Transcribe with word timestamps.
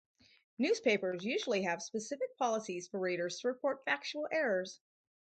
Newspapers 0.57 1.23
usually 1.25 1.61
have 1.61 1.79
specific 1.83 2.35
policies 2.39 2.87
for 2.87 2.99
readers 2.99 3.37
to 3.37 3.49
report 3.49 3.85
factual 3.85 4.27
errors. 4.31 4.79